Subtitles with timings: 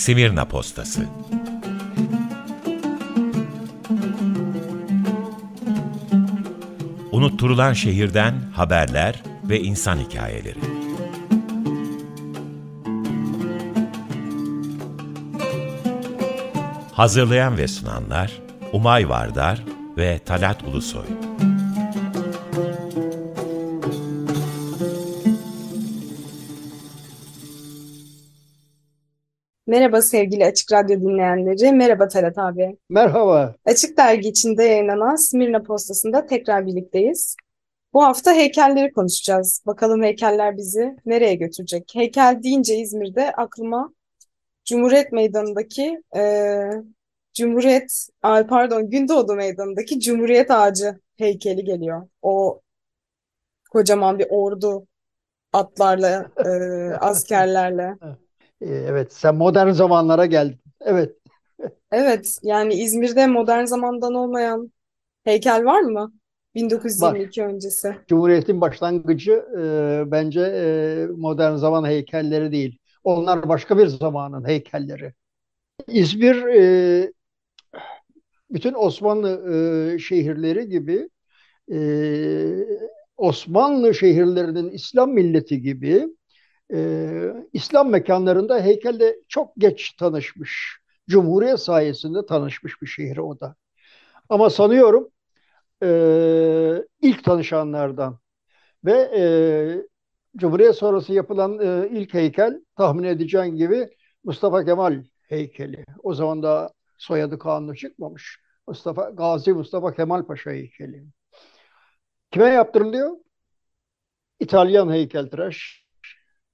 [0.00, 1.06] Simirna Postası
[7.12, 10.58] Unutturulan şehirden haberler ve insan hikayeleri.
[16.92, 18.32] Hazırlayan ve sunanlar
[18.72, 19.64] Umay Vardar
[19.96, 21.29] ve Talat Ulusoy.
[29.70, 31.72] Merhaba sevgili Açık Radyo dinleyenleri.
[31.72, 32.76] Merhaba Talat abi.
[32.88, 33.54] Merhaba.
[33.64, 37.36] Açık Dergi içinde yayınlanan Smirna Postası'nda tekrar birlikteyiz.
[37.92, 39.62] Bu hafta heykelleri konuşacağız.
[39.66, 41.92] Bakalım heykeller bizi nereye götürecek?
[41.94, 43.94] Heykel deyince İzmir'de aklıma
[44.64, 46.22] Cumhuriyet Meydanı'ndaki e,
[47.34, 52.08] Cumhuriyet, pardon Gündoğdu Meydanı'ndaki Cumhuriyet Ağacı heykeli geliyor.
[52.22, 52.60] O
[53.70, 54.86] kocaman bir ordu
[55.52, 56.48] atlarla, e,
[57.00, 57.94] askerlerle.
[58.60, 60.60] Ee, Evet, sen modern zamanlara geldin.
[60.80, 61.16] Evet,
[61.92, 64.72] Evet, yani İzmir'de modern zamandan olmayan
[65.24, 66.12] heykel var mı?
[66.96, 67.18] var.
[67.18, 67.96] 1922 öncesi.
[68.08, 72.78] Cumhuriyet'in başlangıcı e, bence e, modern zaman heykelleri değil.
[73.04, 75.14] Onlar başka bir zamanın heykelleri.
[75.88, 77.12] İzmir e,
[78.50, 79.30] bütün Osmanlı
[79.94, 81.08] e, şehirleri gibi
[81.72, 81.78] e,
[83.16, 86.08] Osmanlı şehirlerinin İslam milleti gibi
[86.74, 90.80] e, İslam mekanlarında heykelle çok geç tanışmış.
[91.08, 93.56] Cumhuriyet sayesinde tanışmış bir şehir o da.
[94.28, 95.08] Ama sanıyorum
[95.82, 95.88] e,
[97.02, 98.18] ilk tanışanlardan
[98.84, 99.22] ve e,
[100.36, 103.88] Cumhuriyet sonrası yapılan e, ilk heykel tahmin edeceğin gibi
[104.24, 105.84] Mustafa Kemal heykeli.
[106.02, 108.40] O zaman da soyadı kanunu çıkmamış.
[108.66, 111.04] Mustafa Gazi Mustafa Kemal Paşa heykeli.
[112.30, 113.16] Kime yaptırılıyor?
[114.40, 115.79] İtalyan heykeltıraş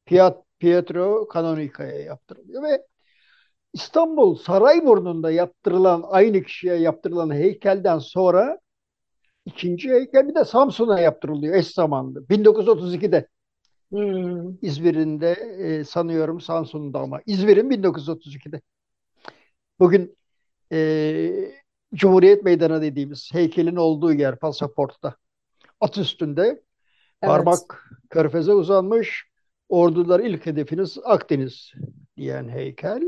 [0.07, 2.87] Piat- Pietro Canonica'ya yaptırılıyor ve
[3.73, 8.58] İstanbul Sarayburnu'nda yaptırılan aynı kişiye yaptırılan heykelden sonra
[9.47, 12.29] ikinci heykel bir de Samsun'a yaptırılıyor eş zamanlı.
[12.29, 13.29] 1932'de
[13.91, 18.61] Hmm, İzmir'in de e, sanıyorum Samsun'da ama İzmir'in 1932'de.
[19.79, 20.17] Bugün
[20.73, 21.53] e,
[21.95, 25.17] Cumhuriyet Meydanı dediğimiz heykelin olduğu yer pasaportta.
[25.80, 26.63] At üstünde evet.
[27.20, 29.26] parmak körfeze uzanmış.
[29.69, 31.73] Ordular ilk hedefiniz Akdeniz
[32.17, 33.03] diyen heykel.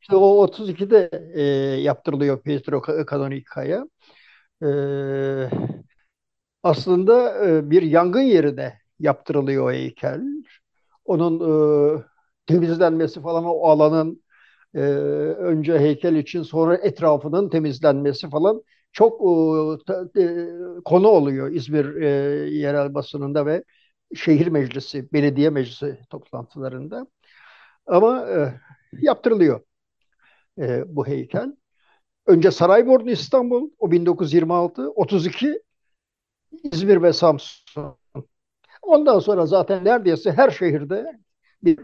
[0.00, 1.42] İşte o 32'de e,
[1.80, 3.86] yaptırılıyor Pietro Canonica'ya.
[4.62, 4.68] E,
[6.62, 10.22] aslında e, bir yangın yerine yaptırılıyor o heykel.
[11.04, 11.40] Onun
[11.98, 12.02] e,
[12.46, 14.22] temizlenmesi falan o alanın
[14.74, 18.62] e, önce heykel için sonra etrafının temizlenmesi falan
[18.92, 19.20] çok
[20.16, 20.46] e, e,
[20.84, 22.08] konu oluyor İzmir e,
[22.50, 23.64] yerel basınında ve
[24.14, 27.06] şehir meclisi, belediye meclisi toplantılarında.
[27.86, 28.60] Ama e,
[28.92, 29.60] yaptırılıyor
[30.58, 31.56] e, bu heykel.
[32.26, 35.62] Önce Sarayburnu İstanbul, o 1926, 32
[36.72, 37.96] İzmir ve Samsun.
[38.82, 41.20] Ondan sonra zaten neredeyse her şehirde
[41.62, 41.78] bir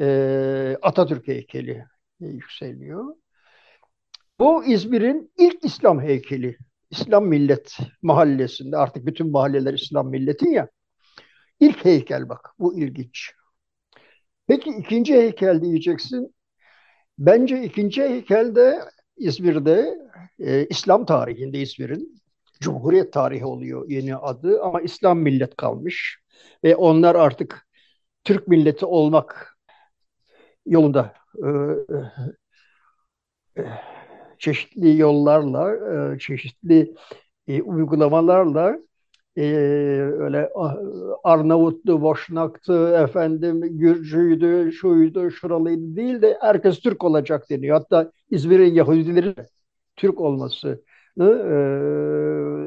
[0.00, 1.84] e, Atatürk heykeli
[2.20, 3.16] yükseliyor.
[4.40, 6.58] Bu İzmir'in ilk İslam heykeli.
[6.90, 10.68] İslam Millet Mahallesi'nde artık bütün mahalleler İslam Milleti ya.
[11.60, 13.32] İlk heykel bak bu ilginç.
[14.46, 16.34] Peki ikinci heykel diyeceksin.
[17.18, 18.80] Bence ikinci heykel de
[19.16, 19.98] İzmir'de
[20.38, 22.22] e, İslam tarihinde İzmir'in
[22.60, 26.18] Cumhuriyet tarihi oluyor yeni adı ama İslam millet kalmış
[26.64, 27.68] ve onlar artık
[28.24, 29.58] Türk milleti olmak
[30.66, 31.48] yolunda e,
[33.58, 33.62] e,
[34.38, 35.74] çeşitli yollarla,
[36.14, 36.94] e, çeşitli
[37.48, 38.78] e, uygulamalarla
[39.36, 39.42] e,
[40.18, 40.76] öyle ah,
[41.24, 47.78] Arnavutlu, Boşnak'tı, efendim Gürcüydü, şuydu, şuralıydı değil de herkes Türk olacak deniyor.
[47.78, 49.34] Hatta İzmir'in Yahudileri
[49.96, 50.80] Türk olmasını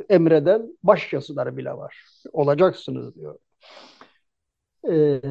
[0.10, 2.06] e, emreden başyazıları bile var.
[2.34, 3.40] Olacaksınız diyor.
[4.90, 5.22] E,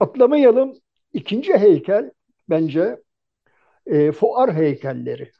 [0.00, 0.74] atlamayalım.
[1.12, 2.10] İkinci heykel
[2.48, 3.00] bence
[3.86, 5.32] e, fuar heykelleri.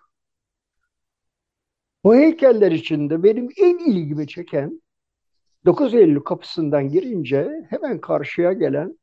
[2.05, 4.82] Bu heykeller içinde benim en ilgimi çeken
[5.67, 8.99] 9 Eylül kapısından girince hemen karşıya gelen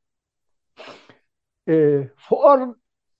[1.69, 2.69] e, fuar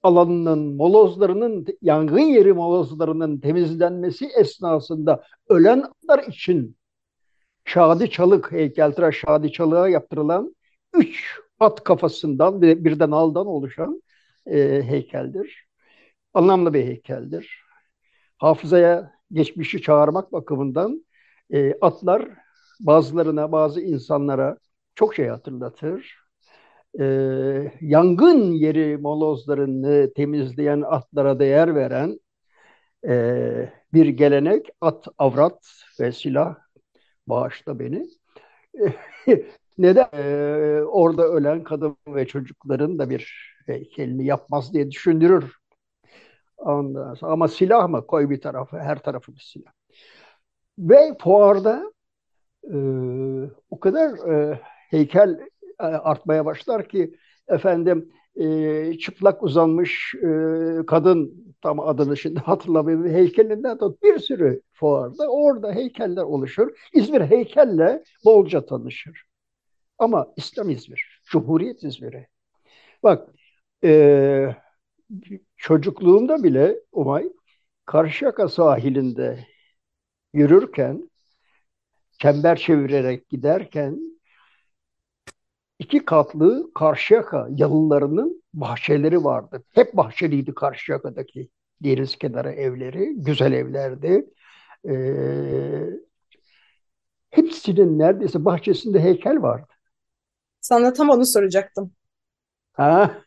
[0.04, 6.78] alanının molozlarının yangın yeri molozlarının temizlenmesi esnasında ölen atlar için
[7.66, 10.56] Şadi Çalık heykeltıraş Şadi Çalık'a yaptırılan
[10.94, 14.02] üç at kafasından ve birden aldan oluşan
[14.46, 15.68] e, heykeldir.
[16.34, 17.64] Anlamlı bir heykeldir.
[18.38, 21.06] Hafızaya geçmişi çağırmak bakımından
[21.54, 22.30] e, atlar
[22.80, 24.58] bazılarına, bazı insanlara
[24.96, 26.18] çok şey hatırlatır.
[27.00, 27.06] e,
[27.82, 32.20] yangın yeri molozlarını temizleyen atlara değer veren
[33.08, 35.68] e, bir gelenek at, avrat
[36.00, 36.56] ve silah
[37.28, 38.10] bağışla beni.
[39.78, 45.56] Neden e, orada ölen kadın ve çocukların da bir heykelini yapmaz diye düşündürür.
[47.22, 48.08] Ama silah mı?
[48.08, 49.72] Koy bir tarafı, her tarafı bir silah.
[50.80, 51.92] Ve fuarda
[52.70, 52.78] e,
[53.70, 55.40] o kadar e, heykel
[55.80, 57.16] e, artmaya başlar ki
[57.48, 60.28] efendim e, çıplak uzanmış e,
[60.88, 66.72] kadın tam adını şimdi hatırlamıyorum heykelinden tut bir sürü fuarda orada heykeller oluşur.
[66.94, 69.24] İzmir heykelle bolca tanışır.
[69.98, 72.28] Ama İslam İzmir, Cumhuriyet İzmir'i.
[73.04, 73.30] Bak
[73.84, 74.56] e,
[75.58, 77.30] çocukluğumda bile Umay
[77.86, 79.46] Karşıyaka sahilinde
[80.34, 81.10] yürürken
[82.20, 84.00] çember çevirerek giderken
[85.80, 89.64] iki katlı Karşıyaka yalılarının bahçeleri vardı.
[89.74, 91.50] Hep bahçeliydi Karşıyaka'daki
[91.84, 94.26] deniz kenarı evleri, güzel evlerdi.
[94.90, 95.90] Ee,
[97.30, 99.74] hepsinin neredeyse bahçesinde heykel vardı.
[100.62, 101.94] Sana tam onu soracaktım.
[102.74, 103.22] Ha,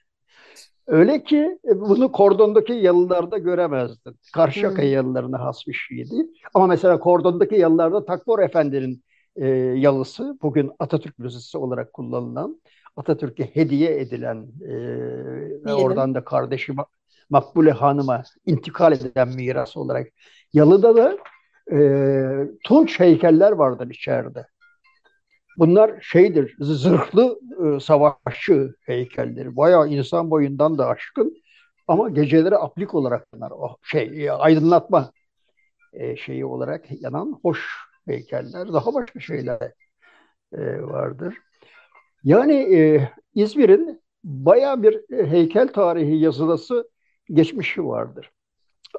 [0.86, 4.16] öyle ki e, bunu kordondaki yalılarda göremezdin.
[4.32, 4.88] Karşıyaka Hmm.
[4.92, 6.14] yalılarına has bir şeydi.
[6.54, 9.04] Ama mesela kordondaki yalılarda Takbor Efendi'nin
[9.36, 12.60] e, yalısı bugün Atatürk Müzesi olarak kullanılan,
[12.96, 14.70] Atatürk'e hediye edilen e,
[15.64, 16.86] ve oradan da kardeşi Ma-
[17.30, 20.08] Makbule Hanım'a intikal eden miras olarak
[20.52, 21.18] yalıda da
[21.72, 21.78] e,
[22.64, 24.46] tunç heykeller vardır içeride.
[25.58, 29.56] Bunlar şeydir, zırhlı e, savaşçı heykelleri.
[29.56, 31.42] Bayağı insan boyundan da aşkın
[31.88, 33.50] ama geceleri aplik olarak bunlar.
[33.50, 35.12] O şey, e, aydınlatma
[35.92, 37.66] e, şeyi olarak yanan hoş
[38.06, 38.72] heykeller.
[38.72, 39.72] Daha başka şeyler
[40.52, 41.38] e, vardır.
[42.24, 46.90] Yani e, İzmir'in bayağı bir e, heykel tarihi yazılısı
[47.28, 48.30] geçmişi vardır.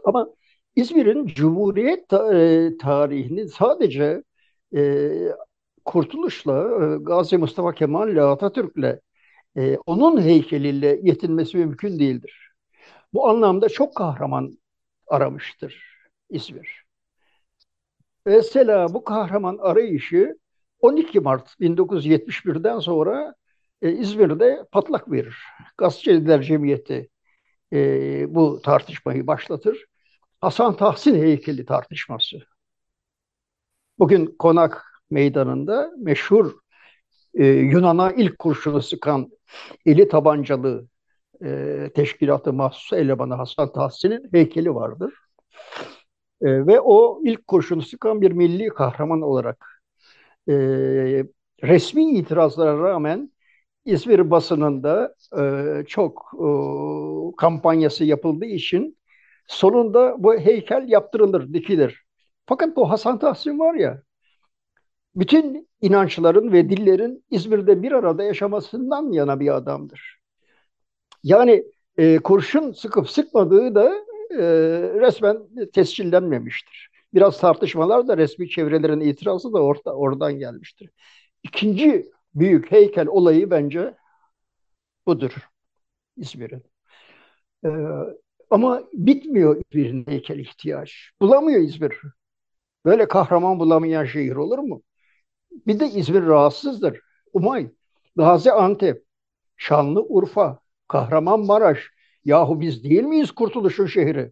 [0.06, 0.29] Ama
[0.75, 4.23] İzmir'in Cumhuriyet e, tarihini sadece
[4.75, 5.11] e,
[5.85, 9.00] Kurtuluş'la, e, Gazi Mustafa Kemal'le, Atatürk'le,
[9.57, 12.51] e, onun heykeliyle yetinmesi mümkün değildir.
[13.13, 14.57] Bu anlamda çok kahraman
[15.07, 15.83] aramıştır
[16.30, 16.83] İzmir.
[18.25, 20.38] Mesela bu kahraman arayışı
[20.80, 23.35] 12 Mart 1971'den sonra
[23.81, 25.38] e, İzmir'de patlak verir.
[25.77, 27.09] Gazeteciler Cemiyeti
[28.27, 29.85] bu tartışmayı başlatır.
[30.41, 32.38] Hasan Tahsin heykeli tartışması.
[34.00, 36.51] Bugün Konak Meydanı'nda meşhur
[37.33, 39.31] e, Yunan'a ilk kurşunu sıkan
[39.86, 40.88] eli tabancalı
[41.44, 45.13] e, teşkilatı mahsus elemanı Hasan Tahsin'in heykeli vardır.
[46.42, 49.83] E, ve o ilk kurşunu sıkan bir milli kahraman olarak
[50.50, 50.54] e,
[51.63, 53.33] resmi itirazlara rağmen
[53.86, 55.44] İzmir basınında e,
[55.88, 56.48] çok e,
[57.38, 58.98] kampanyası yapıldığı için
[59.48, 62.04] sonunda bu heykel yaptırılır, dikilir.
[62.45, 64.01] Fakat bu Hasan Tahsin var ya,
[65.15, 70.19] bütün inançların ve dillerin İzmir'de bir arada yaşamasından yana bir adamdır.
[71.24, 71.63] Yani
[71.98, 73.95] e, kurşun sıkıp sıkmadığı da
[74.31, 74.44] e,
[75.01, 75.38] resmen
[75.74, 76.89] tescillenmemiştir.
[77.13, 80.89] Biraz tartışmalar da resmi çevrelerin itirazı da orta, oradan gelmiştir.
[81.44, 82.06] İkinci
[82.36, 83.95] büyük heykel olayı bence
[85.07, 85.50] budur
[86.18, 86.64] İzmir'in.
[87.66, 87.69] E,
[88.49, 91.11] ama bitmiyor İzmir'in heykel ihtiyaç.
[91.21, 92.02] Bulamıyor İzmir.
[92.85, 94.83] Böyle kahraman bulamayan şehir olur mu?
[95.68, 97.00] Bir de İzmir rahatsızdır.
[97.33, 97.72] Umay,
[98.16, 99.06] Gaziantep,
[99.57, 101.90] Şanlıurfa, Kahramanmaraş.
[102.26, 104.31] Yahu biz değil miyiz kurtuluşun şehri?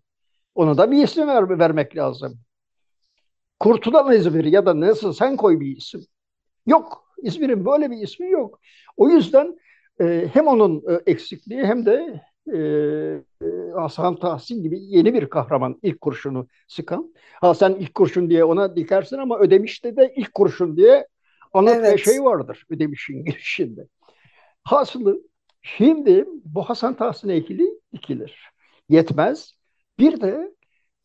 [0.56, 2.40] Ona da bir isim ver, vermek lazım.
[3.60, 6.01] Kurtulan İzmir ya da nasıl sen koy bir isim.
[6.66, 7.12] Yok.
[7.22, 8.60] İzmir'in böyle bir ismi yok.
[8.98, 9.60] O yüzden
[10.01, 12.22] e, hem onun e, eksikliği hem de
[12.54, 17.13] e, e, Hasan Tahsin gibi yeni bir kahraman ilk kurşunu sıkan.
[17.42, 21.08] Ha sen ilk kurşun diye ona dikersin ama Ödemiş'te de ilk kurşun diye
[21.84, 22.00] ve Evet.
[22.05, 23.88] şey vardır Ödemiş'in girişinde.
[24.63, 25.22] Hasılı
[25.62, 28.50] şimdi bu Hasan Tahsin heykeli dikilir.
[28.89, 29.53] Yetmez.
[30.00, 30.55] Bir de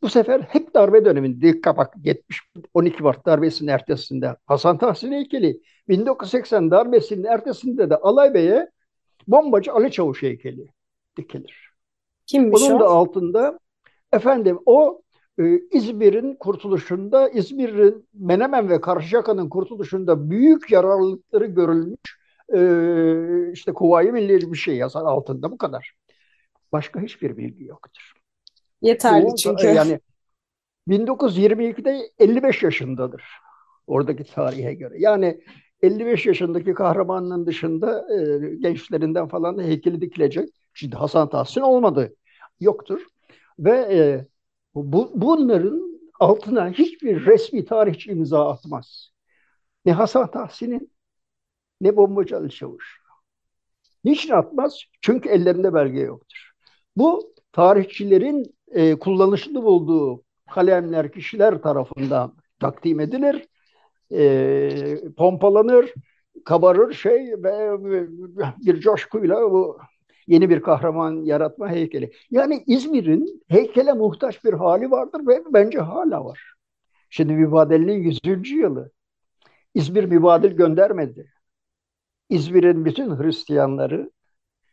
[0.03, 2.41] bu sefer hep darbe döneminde bak 70
[2.75, 8.71] 12 Mart darbesinin ertesinde Hasan Tahsin heykeli 1980 darbesinin ertesinde de Alaybey'e
[9.29, 10.69] bombacı Ali Çavuş heykeli
[11.17, 11.71] dikilir.
[12.27, 12.89] Kimmiş Onun da o?
[12.89, 13.59] altında
[14.13, 15.03] efendim o
[15.39, 22.19] e, İzmir'in kurtuluşunda İzmir'in Menemen ve Karşıyaka'nın kurtuluşunda büyük yararlılıkları görülmüş
[22.55, 25.93] e, işte Kuvayi Milliye bir şey yazar altında bu kadar.
[26.73, 28.13] Başka hiçbir bilgi yoktur.
[28.83, 29.67] Yeterli Bu çünkü.
[29.67, 30.01] yani
[30.89, 33.23] 1922'de 55 yaşındadır
[33.87, 34.95] oradaki tarihe göre.
[34.99, 35.41] Yani
[35.83, 40.49] 55 yaşındaki kahramanın dışında e, gençlerinden falan heykeli dikilecek.
[40.75, 42.15] Şimdi Hasan Tahsin olmadı.
[42.61, 43.01] Yoktur.
[43.59, 44.27] Ve e,
[44.77, 49.11] bu, bunların altına hiçbir resmi tarihçi imza atmaz.
[49.85, 50.93] Ne Hasan Tahsin'in
[51.81, 53.01] ne Bombacı Ali Çavuş.
[54.05, 54.81] Niçin atmaz?
[55.01, 56.51] Çünkü ellerinde belge yoktur.
[56.97, 63.49] Bu tarihçilerin e, kullanışlı bulduğu kalemler kişiler tarafından takdim edilir,
[64.13, 65.95] e, pompalanır,
[66.45, 67.77] kabarır şey ve
[68.67, 69.79] bir coşkuyla bu
[70.27, 72.13] yeni bir kahraman yaratma heykeli.
[72.31, 76.55] Yani İzmir'in heykele muhtaç bir hali vardır ve bence hala var.
[77.11, 78.51] Şimdi mübadelenin 100.
[78.51, 78.91] yılı.
[79.75, 81.33] İzmir mübadil göndermedi.
[82.31, 84.11] İzmir'in bütün Hristiyanları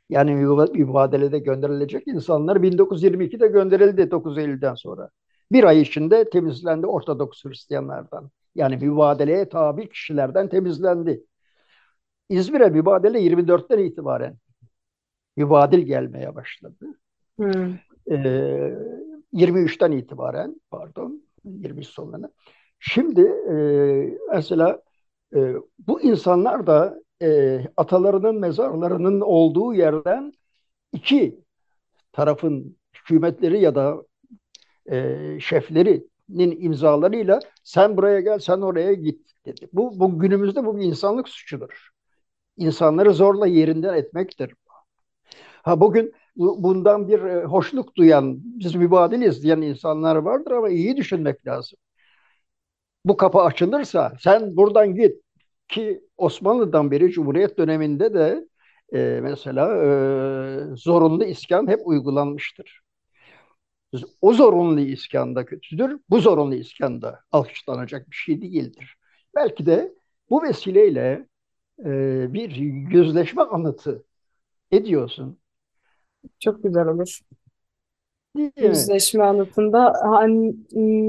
[0.09, 0.35] yani
[0.73, 5.09] mübadelede gönderilecek insanlar 1922'de gönderildi 9 Eylül'den sonra.
[5.51, 8.31] Bir ay içinde temizlendi Ortodoks Hristiyanlardan.
[8.55, 11.23] Yani mübadeleye tabi kişilerden temizlendi.
[12.29, 14.37] İzmir'e mübadele 24'ten itibaren
[15.37, 16.85] mübadil gelmeye başladı.
[17.37, 17.75] Hmm.
[18.11, 18.73] Ee,
[19.33, 22.29] 23'ten itibaren pardon 23 sonlarına.
[22.79, 23.55] Şimdi e,
[24.33, 24.81] mesela
[25.35, 25.53] e,
[25.87, 30.33] bu insanlar da e, atalarının mezarlarının olduğu yerden
[30.93, 31.43] iki
[32.11, 34.03] tarafın hükümetleri ya da
[34.91, 39.69] e, şeflerinin imzalarıyla sen buraya gel sen oraya git dedi.
[39.73, 41.89] Bu, bu günümüzde bu bir insanlık suçudur.
[42.57, 44.53] İnsanları zorla yerinden etmektir.
[45.63, 51.47] Ha bugün bundan bir e, hoşluk duyan, biz mübadiliz diyen insanlar vardır ama iyi düşünmek
[51.47, 51.79] lazım.
[53.05, 55.21] Bu kapı açılırsa sen buradan git
[55.67, 58.47] ki Osmanlı'dan beri Cumhuriyet döneminde de
[58.93, 59.67] e, mesela
[60.73, 62.81] e, zorunlu iskan hep uygulanmıştır.
[64.21, 68.95] O zorunlu iskan da kötüdür, bu zorunlu iskan da alkışlanacak bir şey değildir.
[69.35, 69.93] Belki de
[70.29, 71.27] bu vesileyle
[71.85, 72.51] e, bir
[72.91, 74.05] yüzleşme anıtı
[74.71, 75.39] ediyorsun.
[76.39, 77.19] Çok güzel olur.
[78.37, 78.67] Değil mi?
[78.67, 80.55] Yüzleşme anıtında hani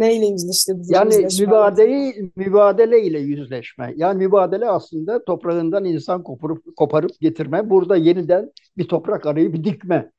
[0.00, 3.92] neyle yüzleşti bizim Yani yüzleşme mübadele, mübadele ile yüzleşme.
[3.96, 7.70] Yani mübadele aslında toprağından insan koparıp, koparıp getirme.
[7.70, 10.10] Burada yeniden bir toprak arayıp dikme.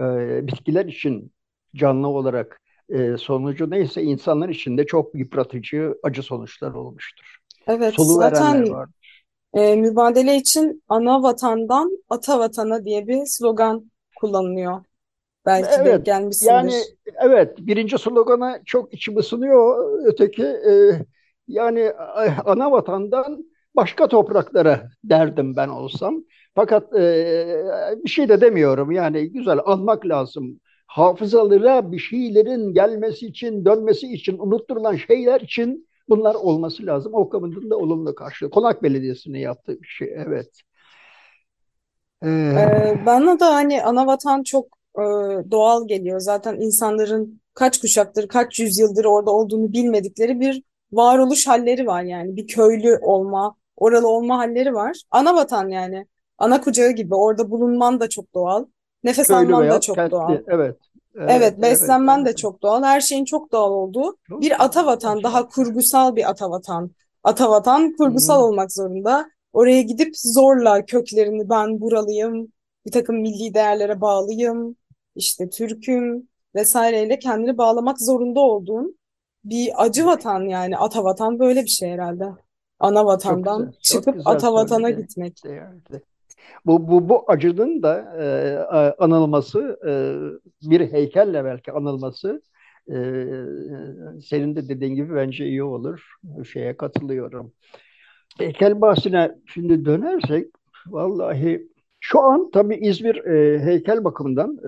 [0.00, 1.32] Ee, bitkiler için
[1.76, 7.38] canlı olarak e, sonucu neyse insanlar için de çok yıpratıcı acı sonuçlar olmuştur.
[7.66, 8.88] Evet, Solu zaten var.
[9.54, 14.84] e, mübadele için ana vatandan ata vatana diye bir slogan kullanılıyor.
[15.46, 16.52] Belki evet, denk gelmişsindir.
[16.52, 16.74] Yani
[17.20, 19.92] evet birinci slogana çok içim ısınıyor.
[20.06, 20.72] Öteki e,
[21.48, 21.92] yani
[22.44, 23.44] ana vatandan
[23.76, 26.24] başka topraklara derdim ben olsam.
[26.54, 27.64] Fakat e,
[28.04, 30.60] bir şey de demiyorum yani güzel anmak lazım.
[30.86, 37.14] Hafızalara bir şeylerin gelmesi için, dönmesi için, unutturulan şeyler için bunlar olması lazım.
[37.14, 37.32] O
[37.70, 38.50] da olumlu karşı.
[38.50, 40.60] Konak Belediyesi'nin yaptığı bir şey evet.
[42.24, 44.66] Ee, ee, bana da hani ana vatan çok
[44.98, 45.02] e,
[45.50, 46.20] doğal geliyor.
[46.20, 52.36] Zaten insanların kaç kuşaktır, kaç yüzyıldır orada olduğunu bilmedikleri bir varoluş halleri var yani.
[52.36, 54.96] Bir köylü olma, oralı olma halleri var.
[55.10, 56.06] Ana vatan yani.
[56.38, 57.14] Ana kucağı gibi.
[57.14, 58.64] Orada bulunman da çok doğal.
[59.04, 60.16] Nefes Köylü alman da çok kentli.
[60.16, 60.36] doğal.
[60.48, 60.76] Evet.
[61.18, 62.82] Evet, Evet, beslenmen de çok doğal.
[62.82, 66.90] Her şeyin çok doğal olduğu Çok bir ata vatan, daha kurgusal bir ata vatan.
[67.24, 68.44] Ata vatan kurgusal Hı.
[68.44, 69.30] olmak zorunda.
[69.56, 72.52] Oraya gidip zorla köklerini ben buralıyım,
[72.86, 74.76] bir takım milli değerlere bağlıyım,
[75.14, 78.98] işte Türk'üm vesaireyle kendini bağlamak zorunda olduğun
[79.44, 82.28] bir acı vatan yani ata vatan böyle bir şey herhalde.
[82.78, 85.02] Ana Çok vatandan güzel, çok çıkıp güzel ata vatana söyledi.
[85.02, 85.42] gitmek.
[86.66, 88.26] Bu, bu, bu acının da e,
[88.98, 89.92] anılması, e,
[90.70, 92.42] bir heykelle belki anılması
[92.88, 92.94] e,
[94.24, 96.14] senin de dediğin gibi bence iyi olur.
[96.52, 97.52] Şeye katılıyorum.
[98.38, 100.46] Heykel bahsine şimdi dönersek
[100.86, 101.68] vallahi
[102.00, 104.58] şu an tabii İzmir e, heykel bakımından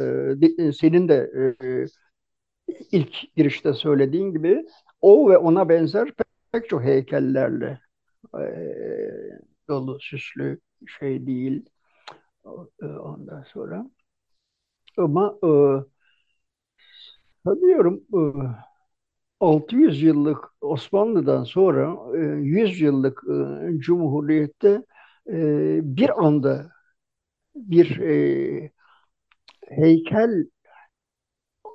[0.58, 1.30] e, senin de
[1.62, 1.86] e,
[2.92, 4.66] ilk girişte söylediğin gibi
[5.00, 6.12] o ve ona benzer
[6.52, 7.80] pek çok heykellerle
[8.34, 8.42] e,
[9.68, 10.60] dolu süslü
[10.98, 11.70] şey değil.
[12.82, 13.90] E, ondan sonra
[14.98, 15.50] ama e,
[17.44, 18.20] sanıyorum e,
[19.40, 21.96] 600 yıllık Osmanlı'dan sonra
[22.38, 23.22] 100 yıllık
[23.80, 24.82] Cumhuriyet'te
[25.82, 26.70] bir anda
[27.56, 27.98] bir
[29.68, 30.44] heykel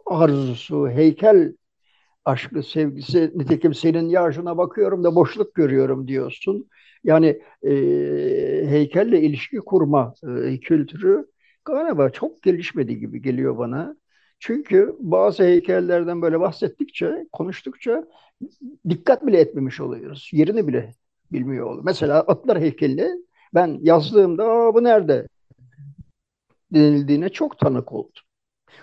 [0.05, 1.53] arzusu, heykel
[2.25, 6.69] aşkı, sevgisi, nitekim senin yaşına bakıyorum da boşluk görüyorum diyorsun.
[7.05, 7.27] Yani
[7.63, 7.71] e,
[8.69, 10.13] heykelle ilişki kurma
[10.45, 11.27] e, kültürü
[11.65, 13.97] galiba çok gelişmedi gibi geliyor bana.
[14.45, 18.07] Çünkü bazı heykellerden böyle bahsettikçe, konuştukça
[18.89, 20.29] dikkat bile etmemiş oluyoruz.
[20.33, 20.93] Yerini bile
[21.31, 21.81] bilmiyor olur.
[21.85, 23.09] Mesela atlar heykelini
[23.53, 25.27] ben yazdığımda Aa, bu nerede
[26.71, 28.23] denildiğine çok tanık oldum.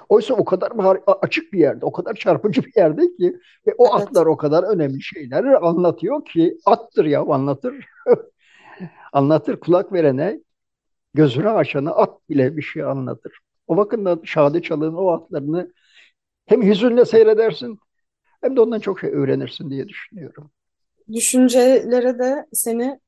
[0.09, 0.73] Oysa o kadar
[1.07, 3.37] açık bir yerde, o kadar çarpıcı bir yerde ki
[3.67, 4.09] ve o Evet.
[4.09, 7.87] atlar o kadar önemli şeyler anlatıyor ki attır ya anlatır.
[9.13, 10.41] anlatır kulak verene,
[11.15, 13.41] gözünü açana at bile bir şey anlatır.
[13.71, 15.73] O bakımdan Şadi Çalık'ın o atlarını
[16.47, 17.79] hem hüzünle seyredersin
[18.41, 20.51] hem de ondan çok şey öğrenirsin diye düşünüyorum.
[21.13, 23.01] Düşüncelere de seni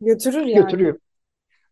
[0.00, 0.62] götürür yani.
[0.62, 0.98] Götürüyor.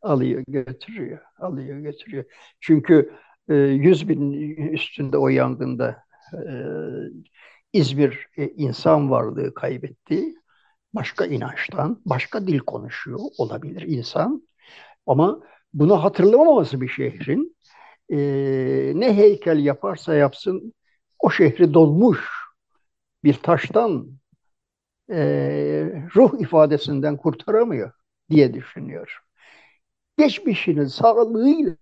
[0.02, 1.18] Alıyor, götürüyor.
[1.38, 2.24] Alıyor, götürüyor.
[2.60, 3.12] Çünkü
[3.48, 6.02] e, 100 bin üstünde o yangında
[6.32, 6.40] e,
[7.72, 10.34] İzmir e, insan varlığı kaybetti.
[10.94, 14.48] Başka inançtan, başka dil konuşuyor olabilir insan.
[15.06, 15.40] Ama
[15.74, 17.57] bunu hatırlamaması bir şehrin
[18.10, 18.18] e,
[18.94, 20.72] ne heykel yaparsa yapsın
[21.18, 22.30] o şehri dolmuş
[23.24, 24.08] bir taştan
[25.10, 25.18] e,
[26.16, 27.92] ruh ifadesinden kurtaramıyor
[28.30, 29.18] diye düşünüyor.
[30.18, 31.76] Geçmişinin sağlığıyla,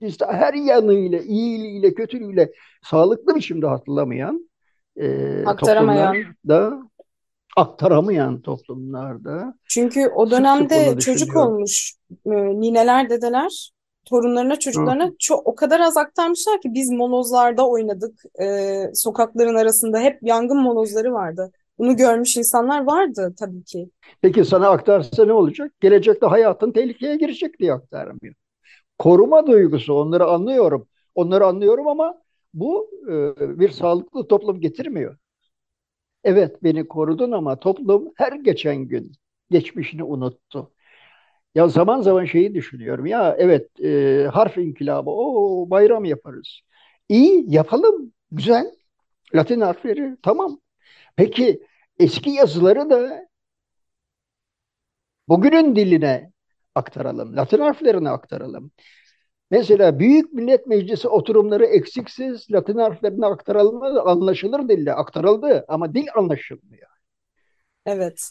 [0.00, 4.50] işte her yanıyla, iyiliğiyle, kötülüğüyle sağlıklı biçimde hatırlamayan
[5.00, 6.14] e, Aktaramayan.
[6.14, 6.82] toplumlarda,
[7.56, 11.52] aktaramayan toplumlarda Çünkü o dönemde çocuk düşünüyorum.
[11.52, 11.94] olmuş
[12.26, 13.70] e, nineler, dedeler
[14.08, 18.22] torunlarına, çocuklarına çok o kadar az aktarmışlar ki biz molozlarda oynadık.
[18.42, 21.52] E, sokakların arasında hep yangın molozları vardı.
[21.78, 23.90] Bunu görmüş insanlar vardı tabii ki.
[24.22, 25.72] Peki sana aktarsa ne olacak?
[25.80, 28.34] Gelecekte hayatın tehlikeye girecek diye aktarmıyor.
[28.98, 30.88] Koruma duygusu onları anlıyorum.
[31.14, 32.14] Onları anlıyorum ama
[32.54, 35.16] bu e, bir sağlıklı toplum getirmiyor.
[36.24, 39.12] Evet beni korudun ama toplum her geçen gün
[39.50, 40.72] geçmişini unuttu.
[41.58, 43.06] Ya zaman zaman şeyi düşünüyorum.
[43.06, 46.60] Ya evet e, harf inkılabı o bayram yaparız.
[47.08, 48.12] İyi yapalım.
[48.32, 48.66] Güzel.
[49.34, 50.60] Latin harfleri tamam.
[51.16, 51.62] Peki
[51.98, 53.28] eski yazıları da
[55.28, 56.32] bugünün diline
[56.74, 57.36] aktaralım.
[57.36, 58.70] Latin harflerine aktaralım.
[59.50, 66.88] Mesela Büyük Millet Meclisi oturumları eksiksiz Latin harflerine aktarılmadı, anlaşılır dille aktarıldı ama dil anlaşılmıyor.
[67.86, 68.30] Evet.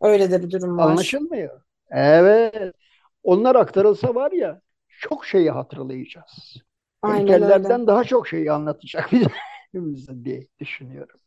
[0.00, 0.90] Öyle de bir durum var.
[0.90, 1.62] Anlaşılmıyor.
[1.90, 2.74] Evet.
[3.22, 6.56] Onlar aktarılsa var ya çok şeyi hatırlayacağız.
[7.02, 7.32] Aynen öyle.
[7.32, 9.10] Heykellerden daha çok şeyi anlatacak
[9.74, 11.20] bize, diye düşünüyorum.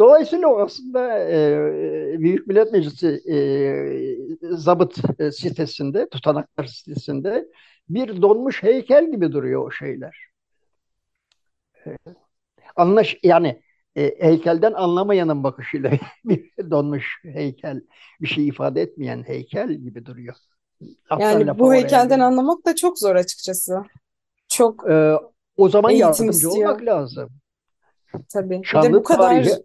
[0.00, 7.46] Dolayısıyla aslında e, Büyük Millet Meclisi e, zabıt e, sitesinde, tutanaklar sitesinde
[7.88, 10.16] bir donmuş heykel gibi duruyor o şeyler.
[11.86, 11.96] E,
[12.76, 13.62] anlaş yani
[13.96, 15.90] e, heykelden anlamayanın bakışıyla
[16.24, 17.82] bir donmuş heykel,
[18.20, 20.34] bir şey ifade etmeyen heykel gibi duruyor.
[21.10, 22.26] Atlar Yani bu heykelden geliyor.
[22.28, 23.82] anlamak da çok zor açıkçası.
[24.48, 25.14] Çok E,
[25.56, 26.54] o zaman yardımcı istiyor.
[26.56, 27.30] olmak lazım.
[28.28, 28.68] tabii.
[28.72, 29.64] Bir de bu Şanlı kadar tarihi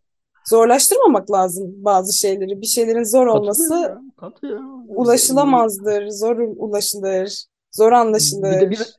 [0.49, 2.61] zorlaştırmamak lazım bazı şeyleri.
[2.61, 4.85] Bir şeylerin zor olması katılıyorum, katılıyorum.
[4.87, 7.91] ulaşılamazdır, zor ulaşılır, zor
[8.41, 8.95] Bir de anlaşılır bir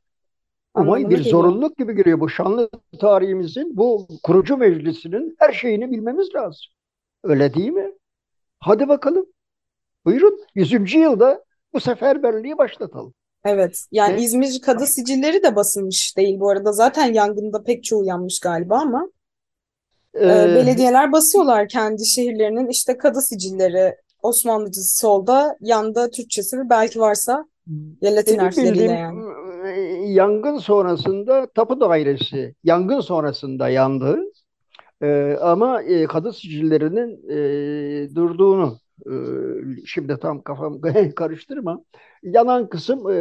[0.77, 2.21] Ama bir zorunluluk gibi geliyor.
[2.21, 6.67] Bu şanlı tarihimizin, bu kurucu meclisinin her şeyini bilmemiz lazım.
[7.25, 7.93] Öyle değil mi?
[8.61, 9.27] Hadi bakalım.
[10.05, 10.41] Buyurun.
[10.55, 10.95] 100.
[10.95, 13.15] yılda bu seferberliği başlatalım.
[13.45, 13.85] Evet.
[13.93, 16.73] Yani Ve İzmir Kadı Sicilleri de basılmış değil bu arada.
[16.73, 19.09] Zaten yangında pek çoğu yanmış galiba ama
[20.15, 23.97] e, e, belediyeler basıyorlar kendi şehirlerinin işte kadı sicilleri.
[24.23, 27.47] Osmanlıcası solda, yanda Türkçesi belki varsa
[28.01, 29.21] ya Latin harfleriyle yani.
[30.13, 34.21] Yangın sonrasında tapu dairesi yangın sonrasında yandı.
[35.03, 39.13] E, ama e, kadı sicillerinin e, durduğunu e,
[39.87, 40.81] şimdi tam kafam
[41.17, 41.85] karıştırma.
[42.23, 43.15] Yanan kısım e,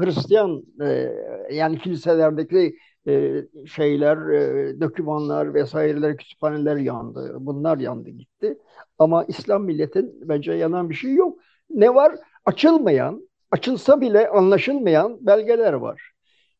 [0.00, 1.12] Hristiyan e,
[1.52, 2.76] yani kiliselerdeki
[3.08, 7.36] e, şeyler, e, dokümanlar vesaireler, kütüphaneler yandı.
[7.40, 8.58] Bunlar yandı gitti.
[8.98, 11.38] Ama İslam milletin bence yanan bir şey yok.
[11.70, 12.16] Ne var?
[12.44, 16.09] Açılmayan, açılsa bile anlaşılmayan belgeler var.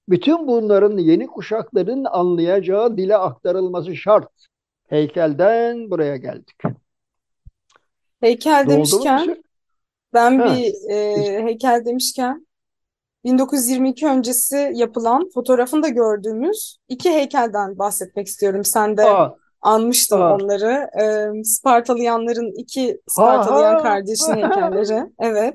[0.09, 4.29] Bütün bunların yeni kuşakların anlayacağı dile aktarılması şart.
[4.89, 6.57] Heykelden buraya geldik.
[8.21, 9.43] Heykel bir demişken
[10.15, 12.47] ben Ha, bir e, heykel demişken
[13.25, 18.65] 1922 öncesi yapılan fotoğrafında gördüğümüz iki heykelden bahsetmek istiyorum.
[18.65, 20.91] Sen de aa, anmıştın aa, onları.
[21.01, 23.83] Ee, Spartalıyanların iki Spartalıyan ha.
[23.83, 25.11] kardeşin heykelleri.
[25.19, 25.55] Evet.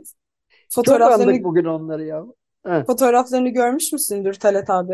[0.69, 2.25] Çok Fotoğraflarını andık bugün onları ya.
[2.67, 4.93] Ha, fotoğraflarını görmüş müsündür Talat abi?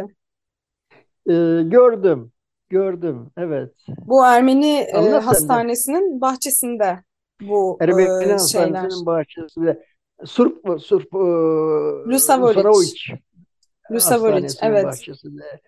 [1.30, 2.32] e, gördüm,
[2.70, 3.32] gördüm.
[3.38, 3.74] Evet.
[4.06, 5.26] Bu Ermeni e, Anlat sen de.
[5.26, 7.04] hastanesinin bahçesinde
[7.42, 8.82] bu Ermeni e, şeyler.
[8.82, 9.86] Hastanesi'nin bahçesinde
[10.26, 11.18] Surp, Surp, e,
[12.10, 12.64] Lusavolic.
[13.92, 14.86] Hastanesi'nin Evet.
[14.86, 15.62] bahçesinde.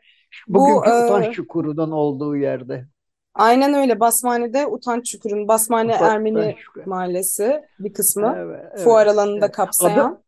[0.48, 2.88] Bu Bugünkü e, utanç çukurunun olduğu yerde.
[3.34, 4.00] Aynen öyle.
[4.00, 9.56] Basmane'de Utanç Çukuru'nun Basmane Utan, Ermeni Mahallesi bir kısmı evet, fuar evet, alanını da evet.
[9.56, 10.12] kapsayan.
[10.12, 10.22] Adı,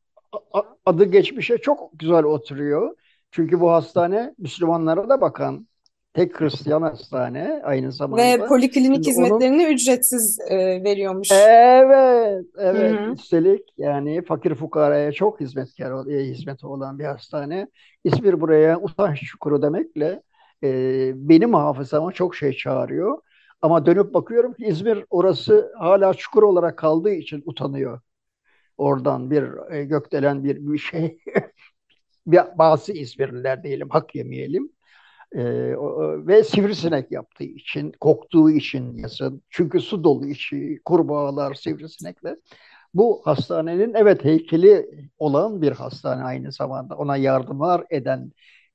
[0.85, 2.95] adı geçmişe çok güzel oturuyor.
[3.31, 5.67] Çünkü bu hastane Müslümanlara da bakan
[6.13, 8.45] tek Hristiyan hastane aynı Ve zamanda.
[8.47, 11.31] poliklinik Şimdi onun hizmetlerini ücretsiz e, veriyormuş.
[11.31, 12.99] evet, evet.
[12.99, 13.13] hı.
[13.13, 17.67] Üstelik yani fakir fukaraya çok hizmetkar, e, hizmeti olan bir hastane.
[18.03, 20.23] İzmir buraya utanç çukuru demekle
[20.63, 23.17] e, benim hafızama çok şey çağırıyor.
[23.61, 27.99] Ama dönüp bakıyorum ki İzmir orası hala çukur olarak kaldığı için utanıyor.
[28.77, 31.19] Oradan bir e, gökdelen bir, bir şey
[32.57, 34.71] bazı İzmirliler diyelim hak yemeyelim.
[35.77, 39.41] O- ve sivrisinek yaptığı için, koktuğu için yazın.
[39.49, 42.37] Çünkü su dolu içi, kurbağalar, sivrisinekler.
[42.93, 46.95] Bu hastanenin evet heykeli olan bir hastane aynı zamanda.
[46.95, 48.31] Ona yardımlar eden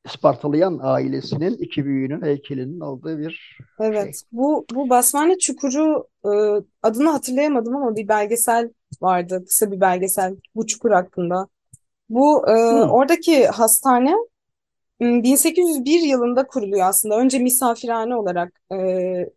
[0.07, 3.67] Ispartalıyan ailesinin iki büyüğünün heykelinin olduğu bir şey.
[3.81, 4.23] Evet.
[4.33, 6.31] Bu bu Basmane Çukuru e,
[6.83, 8.71] adını hatırlayamadım ama bir belgesel
[9.03, 9.45] vardı.
[9.49, 11.47] Kısa bir belgesel bu çukur hakkında.
[12.09, 12.53] Bu e,
[12.85, 14.15] oradaki hastane
[15.01, 17.19] m, 1801 yılında kuruluyor aslında.
[17.19, 18.77] Önce misafirhane olarak e,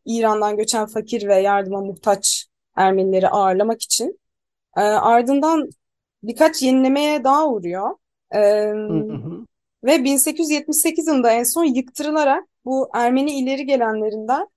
[0.05, 4.19] İran'dan göçen fakir ve yardıma muhtaç Ermenileri ağırlamak için.
[4.77, 5.69] E, ardından
[6.23, 7.89] birkaç yenilemeye daha uğruyor.
[8.31, 9.32] E, Hı hı.
[9.83, 14.47] Ve 1878 yılında en son yıktırılarak bu Ermeni ileri gelenlerinden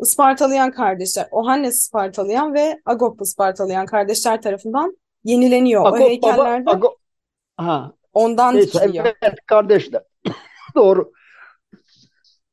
[0.00, 5.82] Ispartalayan kardeşler, Ohannes Ispartalayan ve Agop Ispartalayan kardeşler tarafından yenileniyor.
[5.82, 6.98] O Agop baba, heykeller de Agop,
[7.56, 9.06] ha, ondan neyse dikiliyor.
[9.22, 10.02] evet kardeşler.
[10.74, 11.12] Doğru.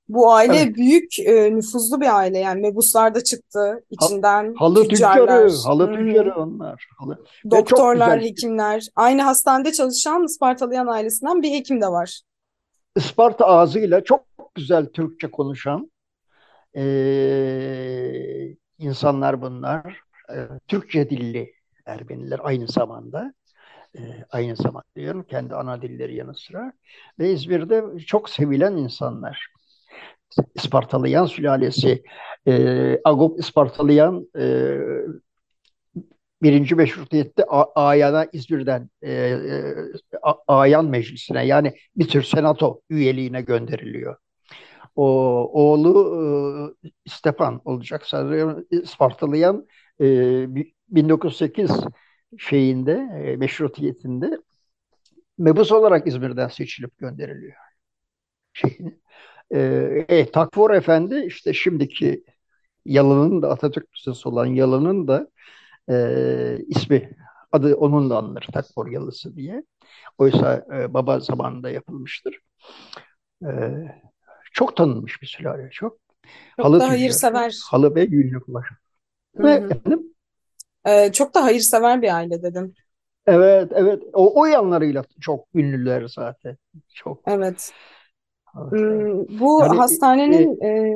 [0.09, 0.75] Bu aile Evet.
[0.75, 5.87] büyük e, nüfuzlu bir aile yani mebuslar da çıktı Ha- içinden halı tüccarlar, tüccarı, halı
[5.87, 6.87] hı, tüccarı onlar.
[6.97, 7.25] Halı.
[7.51, 8.21] Doktorlar, güzel.
[8.21, 8.87] hekimler.
[8.95, 12.21] Aynı hastanede çalışan Ispartalayan ailesinden bir hekim de var.
[12.95, 15.91] Isparta ağzıyla çok güzel Türkçe konuşan
[16.75, 20.01] eee, insanlar bunlar.
[20.29, 21.53] Eee, Türkçe dilli
[21.85, 23.33] Ermeniler aynı zamanda.
[23.95, 26.73] Eee, aynı zamanda diyorum kendi ana dilleri yanı sıra.
[27.19, 29.47] Ve İzmir'de çok sevilen insanlar.
[30.55, 32.03] Ispartalıyan sülalesi,
[32.45, 34.79] eee Agop Ispartalıyan eee,
[36.43, 37.43] birinci meşrutiyette
[37.75, 39.75] Ayana İzmir'den e, e,
[40.47, 44.15] Ayan Meclisi'ne yani bir tür senato üyeliğine gönderiliyor.
[44.95, 45.05] O
[45.53, 49.67] oğlu e, Stepan olacak sanırım Spartalıyan
[50.01, 50.05] e,
[50.55, 51.71] bi- 1908
[52.39, 52.93] şeyinde
[53.25, 54.39] e, meşrutiyetinde
[55.37, 57.53] mebus olarak İzmir'den seçilip gönderiliyor.
[58.53, 58.99] Şeyini.
[59.51, 59.59] E,
[60.09, 62.23] e, Takfor Efendi işte şimdiki
[62.85, 65.27] Yalı'nın da Atatürk Lisesi olan Yalı'nın da
[65.91, 67.11] e, ismi
[67.51, 69.63] adı onunla anılır Takfor Yalısı diye.
[70.19, 72.39] Oysa e, baba zamanında yapılmıştır.
[73.45, 73.49] E,
[74.53, 75.97] çok tanınmış bir sülale çok.
[76.57, 77.71] Çok Halı da hayırsever.
[77.71, 78.65] halı ve günlük ulaş.
[79.37, 79.79] Hı Ve hı.
[79.85, 80.15] efendim
[80.85, 82.75] E, çok da hayırsever bir aile dedim.
[83.27, 86.57] evet evet o, o yanlarıyla çok ünlüler zaten.
[86.93, 87.23] Çok.
[87.27, 87.73] Evet.
[88.57, 90.93] Evet, Bu Yani e, hastanenin e,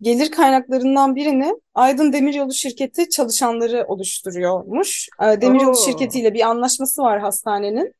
[0.00, 5.08] gelir kaynaklarından birini Aydın Demiryolu şirketi çalışanları oluşturuyormuş.
[5.22, 7.94] E, Demiryolu şirketiyle bir anlaşması var hastanenin.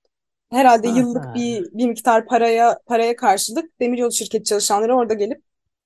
[0.50, 1.34] Herhalde ha, yıllık ha.
[1.34, 5.42] bir bir miktar paraya paraya karşılık Demiryolu şirketi çalışanları orada gelip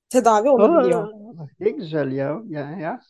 [0.09, 1.03] tedavi olabiliyor.
[1.03, 2.43] Aa, ne güzel ya.
[2.49, 3.01] Ya, ya.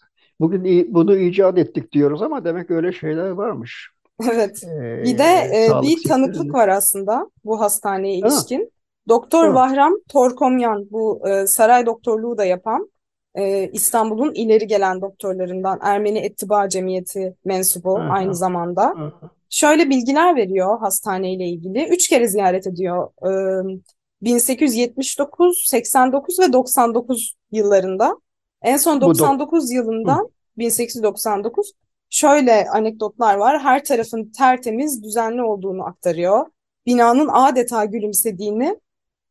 [0.41, 3.91] Bugün bunu icat ettik diyoruz ama demek öyle şeyler varmış.
[4.33, 4.63] Evet.
[4.65, 8.73] Ee, Bir de e, bir tanıklık var aslında bu hastaneye Ha, ilişkin.
[9.09, 9.49] Doktor.
[9.49, 12.91] Vahram Torkomyan bu e, saray doktorluğu da yapan
[13.35, 18.83] e, İstanbul'un ileri gelen doktorlarından Ermeni Ettiba Cemiyeti mensubu aynı Aha, zamanda.
[18.83, 19.13] aha.
[19.51, 21.89] Şöyle bilgiler veriyor hastaneyle ilgili.
[21.89, 23.09] Üç kere ziyaret ediyor.
[23.23, 23.81] Ee,
[24.23, 28.17] 1879, 89 ve 99 yıllarında.
[28.63, 29.75] En son Bu dok 99 Hı.
[29.75, 31.73] yılından 1899
[32.11, 33.61] şöyle anekdotlar var.
[33.61, 36.47] Her tarafın tertemiz, düzenli olduğunu aktarıyor.
[36.87, 38.81] Binanın adeta gülümsediğini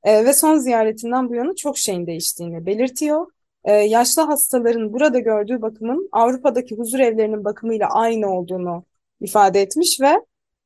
[0.03, 3.25] e, ve son ziyaretinden bu yana çok şeyin değiştiğini belirtiyor.
[3.63, 8.83] E, yaşlı hastaların burada gördüğü bakımın Avrupa'daki huzur evlerinin bakımıyla aynı olduğunu
[9.21, 10.12] ifade etmiş ve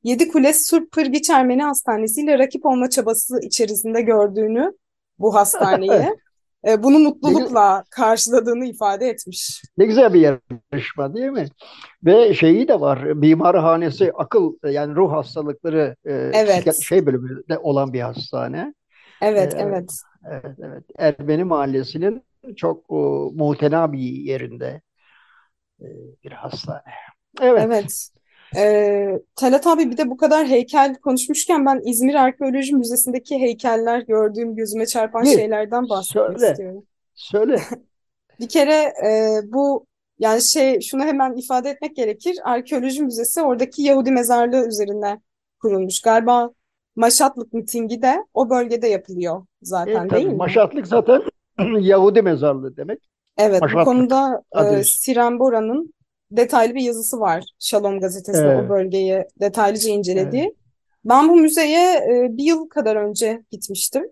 [0.02, 4.72] Yedikule Surp Pırgiç Ermeni Hastanesi ile rakip olma çabası içerisinde gördüğünü
[5.18, 6.08] bu hastaneyi,
[6.68, 9.62] e, bunu mutlulukla karşıladığını ifade etmiş.
[9.78, 11.46] ne güzel bir yarışma değil mi?
[12.04, 13.02] Ve şeyi de var.
[13.02, 18.74] Mimarhanesi akıl yani ruh hastalıkları e, Evet, şey bölümünde olan bir hastane.
[19.22, 19.92] Evet, Ee, evet,
[20.30, 20.84] evet, evet.
[20.98, 22.22] Ermeni Mahallesi'nin
[22.56, 24.80] çok o, muhtena bir yerinde
[25.80, 25.86] e,
[26.24, 26.82] bir hastane.
[27.40, 27.62] Evet.
[27.66, 28.08] evet.
[28.56, 34.56] E, Talat abi bir de bu kadar heykel konuşmuşken ben İzmir Arkeoloji Müzesi'ndeki heykeller gördüğüm
[34.56, 36.86] gözüme çarpan Bir şeylerden bahsetmek söyle, istiyorum.
[37.14, 37.62] söyle.
[38.40, 39.86] Bir kere e, bu
[40.18, 42.36] yani şey şunu hemen ifade etmek gerekir.
[42.44, 45.20] Arkeoloji Müzesi oradaki Yahudi mezarlığı üzerine
[45.62, 46.00] kurulmuş.
[46.00, 46.50] Galiba
[46.96, 50.34] Maşatlık mitingi de o bölgede yapılıyor E, zaten tabii değil mi?
[50.36, 51.22] Maşatlık zaten
[51.80, 52.98] Yahudi mezarlığı demek.
[53.38, 54.98] Evet, bu Maşatlık konuda adı e, üstü.
[54.98, 55.94] Siren Bora'nın
[56.30, 57.44] detaylı bir yazısı var.
[57.58, 59.98] Şalom gazetesinde o Evet, bölgeyi detaylıca evet.
[59.98, 60.54] incelediği.
[61.04, 64.04] Ben bu müzeye e, bir yıl kadar önce gitmiştim.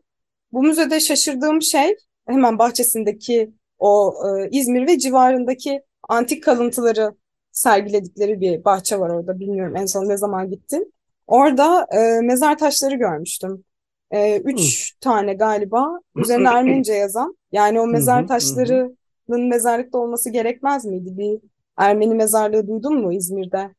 [0.53, 7.15] Bu müzede şaşırdığım şey hemen bahçesindeki o e, İzmir ve civarındaki antik kalıntıları
[7.53, 9.39] sergiledikleri bir bahçe var orada.
[9.41, 10.85] Bilmiyorum en son ne zaman gittim.
[11.31, 13.65] Orada e, mezar taşları görmüştüm.
[14.11, 17.37] E, üç tane galiba üzerine Ermenice yazan.
[17.53, 21.19] Yani o mezar taşlarının mezarlıkta olması gerekmez miydi?
[21.19, 21.39] Bir
[21.77, 23.71] Ermeni mezarlığı duydun mu İzmir'de?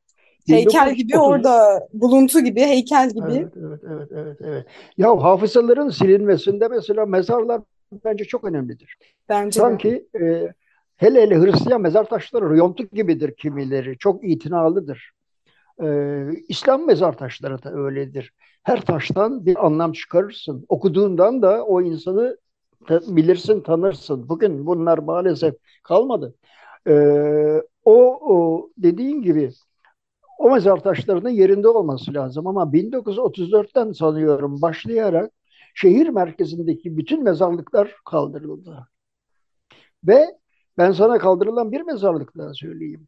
[0.47, 4.65] Heykel gibi 1930 orada buluntu gibi heykel gibi Evet, evet, evet, evet, evet.
[4.97, 7.61] Ya hafızaların silinmesinde mesela mezarlar
[8.05, 8.97] bence çok önemlidir.
[9.29, 9.63] bence de.
[9.63, 10.53] Sanki e,
[10.97, 13.97] hele hele Hristiyan mezar taşları yontuk gibidir kimileri.
[13.97, 15.11] Çok itinalıdır.
[15.81, 15.87] E,
[16.47, 18.33] İslam mezar taşları da öyledir.
[18.63, 20.65] Her taştan bir anlam çıkarırsın.
[20.69, 22.37] Okuduğundan da o insanı
[22.89, 24.29] bilirsin, tanırsın.
[24.29, 26.35] Bugün bunlar maalesef kalmadı.
[26.87, 26.93] E,
[27.85, 29.51] o, o dediğin gibi
[30.39, 35.31] o mezar taşlarının yerinde olması lazım ama 1934'ten sanıyorum başlayarak
[35.75, 38.87] şehir merkezindeki bütün mezarlıklar kaldırıldı.
[40.07, 40.25] Ve
[40.77, 43.07] ben sana kaldırılan bir mezarlık daha söyleyeyim.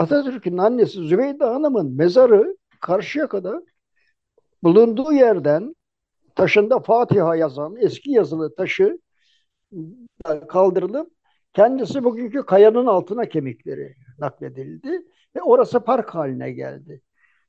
[0.00, 3.62] Atatürk'ün annesi Zübeyde Hanım'ın mezarı Karşıyaka'da
[4.62, 5.76] bulunduğu yerden
[6.34, 8.98] taşında Fatiha yazan eski yazılı taşı
[10.48, 11.12] kaldırılıp
[11.52, 15.02] kendisi bugünkü kayanın altına kemikleri nakledildi
[15.36, 17.02] ve orası park haline geldi.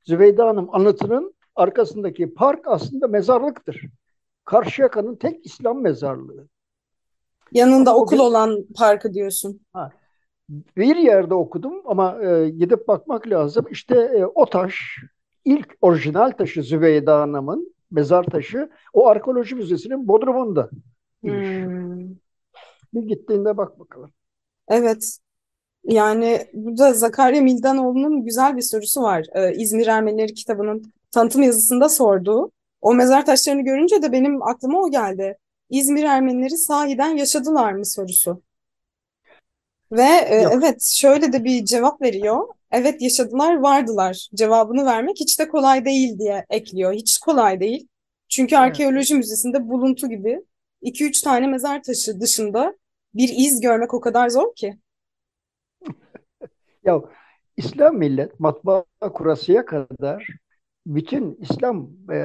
[0.04, 3.80] Zübeyde Hanım anıtının arkasındaki park aslında mezarlıktır.
[4.44, 6.48] Karşıyaka'nın tek İslam mezarlığı.
[7.52, 9.60] Yanında Ama okul bugün olan parkı diyorsun.
[9.72, 9.92] ha,
[10.76, 13.66] bir yerde okudum ama e, gidip bakmak lazım.
[13.70, 14.74] İşte e, o taş
[15.44, 20.70] ilk orijinal taşı Zübeyde Hanım'ın mezar taşı o arkeoloji müzesinin bodrumunda.
[21.20, 22.08] Hmm.
[22.94, 24.12] Bir gittiğinde bak bakalım.
[24.68, 25.18] Evet.
[25.84, 29.26] Yani burada Zakarya Mildanoğlu'nun güzel bir sorusu var.
[29.34, 32.50] Ee, İzmir Ermenileri kitabının tanıtım yazısında sorduğu.
[32.80, 35.38] O mezar taşlarını görünce de benim aklıma o geldi.
[35.70, 38.42] İzmir Ermenileri sahiden yaşadılar mı sorusu.
[39.92, 40.52] Ve e, Yok.
[40.56, 42.48] evet şöyle de bir cevap veriyor.
[42.70, 44.28] Evet yaşadılar, vardılar.
[44.34, 46.92] Cevabını vermek hiç de kolay değil diye ekliyor.
[46.92, 47.88] Hiç kolay değil.
[48.28, 48.64] Çünkü Evet.
[48.64, 50.44] arkeoloji müzesinde buluntu gibi
[50.82, 52.74] 2-3 tane mezar taşı dışında
[53.14, 54.78] bir iz görmek o kadar zor ki.
[56.84, 57.02] Ya
[57.56, 60.28] İslam millet matbaa kurasıya kadar
[60.86, 62.16] bütün İslam e,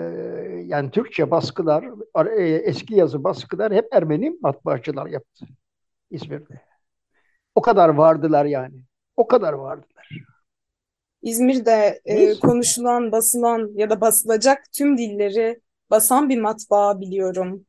[0.65, 5.45] yani Türkçe baskılar, ar- e, eski yazı baskılar hep Ermeni matbaacılar yaptı
[6.11, 6.61] İzmir'de.
[7.57, 8.75] O kadar vardılar yani.
[9.15, 10.09] O kadar vardılar.
[11.21, 17.65] İzmir'de e, konuşulan, basılan ya da basılacak tüm dilleri basan bir matbaa biliyorum.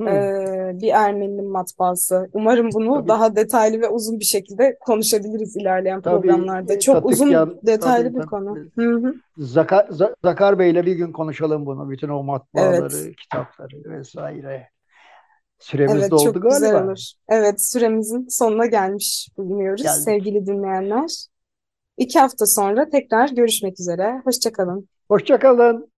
[0.00, 2.28] Ee, bir Ermeninin matbaası.
[2.32, 6.74] Umarım bunu tabii daha detaylı ve uzun bir şekilde konuşabiliriz ilerleyen tabii programlarda.
[6.74, 9.14] e, Çok uzun, Tatıkyan detaylı tabii bir tabii konu.
[9.38, 9.88] Zakar,
[10.24, 11.90] Zakar Bey'le bir gün konuşalım bunu.
[11.90, 14.73] Bütün o Evet, matbaaları, kitapları vesaire.
[15.58, 16.84] Süremiz evet doldu çok güzel galiba.
[16.84, 16.98] olur.
[17.28, 20.02] Evet, süremizin sonuna gelmiş bulunuyoruz Geldik.
[20.02, 21.26] sevgili dinleyenler.
[21.98, 24.20] İki hafta sonra tekrar görüşmek üzere.
[24.24, 24.88] Hoşça kalın.
[25.08, 25.92] Hoşça kalın.